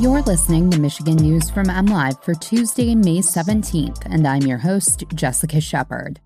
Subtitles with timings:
[0.00, 5.02] You're listening to Michigan News from MLive for Tuesday, May 17th, and I'm your host,
[5.12, 6.20] Jessica Shepard.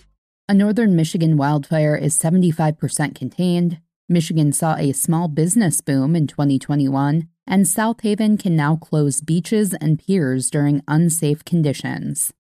[0.47, 3.81] A northern Michigan wildfire is 75% contained.
[4.11, 9.73] Michigan saw a small business boom in 2021, and South Haven can now close beaches
[9.73, 12.35] and piers during unsafe conditions.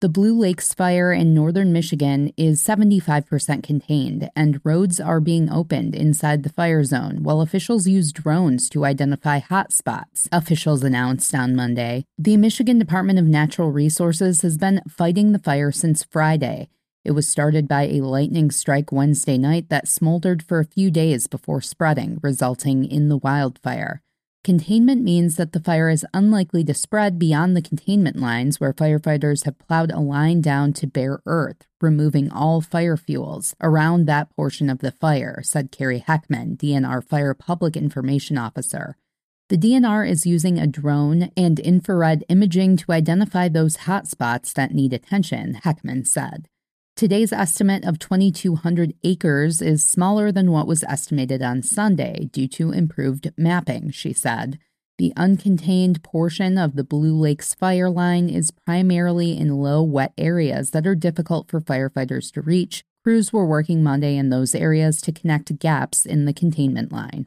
[0.00, 5.94] The Blue Lakes fire in northern Michigan is 75% contained, and roads are being opened
[5.94, 12.06] inside the fire zone while officials use drones to identify hotspots, officials announced on Monday.
[12.16, 16.70] The Michigan Department of Natural Resources has been fighting the fire since Friday.
[17.04, 21.26] It was started by a lightning strike Wednesday night that smoldered for a few days
[21.26, 24.00] before spreading, resulting in the wildfire.
[24.42, 29.44] Containment means that the fire is unlikely to spread beyond the containment lines where firefighters
[29.44, 34.70] have plowed a line down to bare earth, removing all fire fuels around that portion
[34.70, 38.96] of the fire, said Carrie Heckman, DNR Fire Public Information Officer.
[39.50, 44.94] The DNR is using a drone and infrared imaging to identify those hotspots that need
[44.94, 46.48] attention, Heckman said.
[47.00, 52.72] Today's estimate of 2,200 acres is smaller than what was estimated on Sunday due to
[52.72, 54.58] improved mapping, she said.
[54.98, 60.72] The uncontained portion of the Blue Lakes fire line is primarily in low, wet areas
[60.72, 62.84] that are difficult for firefighters to reach.
[63.02, 67.24] Crews were working Monday in those areas to connect gaps in the containment line.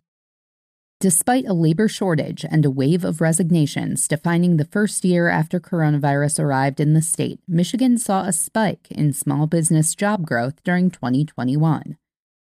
[1.03, 6.39] Despite a labor shortage and a wave of resignations defining the first year after coronavirus
[6.39, 11.97] arrived in the state, Michigan saw a spike in small business job growth during 2021.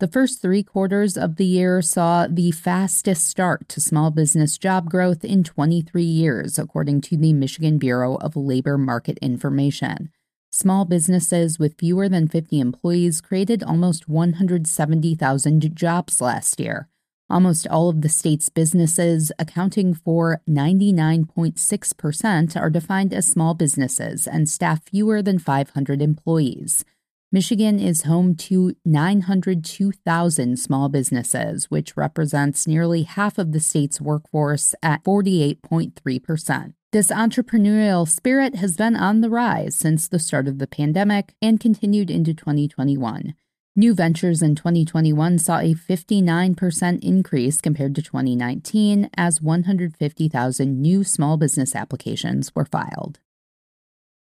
[0.00, 4.90] The first three quarters of the year saw the fastest start to small business job
[4.90, 10.10] growth in 23 years, according to the Michigan Bureau of Labor Market Information.
[10.50, 16.90] Small businesses with fewer than 50 employees created almost 170,000 jobs last year
[17.32, 24.50] Almost all of the state's businesses, accounting for 99.6%, are defined as small businesses and
[24.50, 26.84] staff fewer than 500 employees.
[27.32, 34.74] Michigan is home to 902,000 small businesses, which represents nearly half of the state's workforce
[34.82, 36.74] at 48.3%.
[36.92, 41.58] This entrepreneurial spirit has been on the rise since the start of the pandemic and
[41.58, 43.32] continued into 2021.
[43.74, 51.38] New ventures in 2021 saw a 59% increase compared to 2019 as 150,000 new small
[51.38, 53.18] business applications were filed.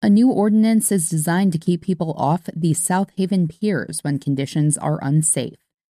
[0.02, 4.76] A new ordinance is designed to keep people off the South Haven piers when conditions
[4.76, 5.58] are unsafe.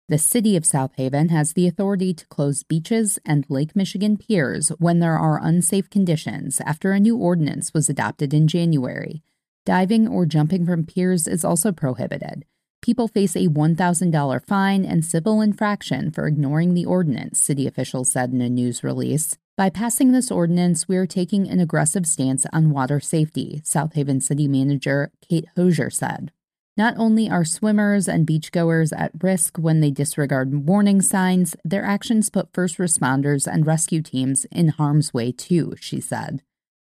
[0.09, 4.71] The city of South Haven has the authority to close beaches and Lake Michigan piers
[4.81, 9.23] when there are unsafe conditions after a new ordinance was adopted in January.
[9.65, 12.45] Diving or jumping from piers is also prohibited.
[12.81, 18.33] People face a $1,000 fine and civil infraction for ignoring the ordinance, city officials said
[18.33, 19.37] in a news release.
[19.57, 24.21] By passing this ordinance, we are taking an aggressive stance on water safety, South Haven
[24.21, 26.31] City Manager Kate Hosier said.
[26.77, 32.31] Not only are swimmers and beachgoers at risk when they disregard warning signs, their actions
[32.31, 36.41] put first responders and rescue teams in harm's way too, she said.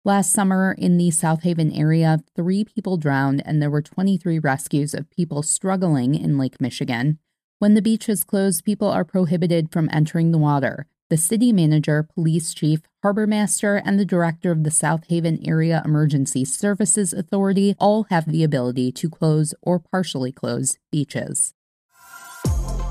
[0.08, 4.94] Last summer in the South Haven area, three people drowned and there were 23 rescues
[4.94, 7.18] of people struggling in Lake Michigan.
[7.58, 10.86] When the beach is closed, people are prohibited from entering the water.
[11.10, 15.82] The city manager, police chief, harbor master, and the director of the South Haven Area
[15.84, 21.56] Emergency Services Authority all have the ability to close or partially close beaches.